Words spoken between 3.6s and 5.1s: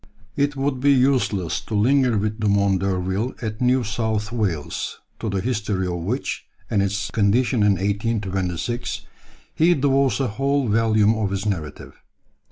New South Wales,